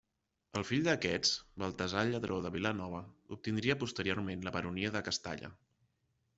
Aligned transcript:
El 0.61 0.63
fill 0.69 0.87
d'aquests, 0.87 1.33
Baltasar 1.63 2.05
Lladró 2.09 2.39
de 2.47 2.53
Vilanova, 2.57 3.03
obtindria 3.37 3.79
posteriorment 3.87 4.49
la 4.49 4.57
baronia 4.59 4.97
de 4.99 5.07
Castalla. 5.11 5.57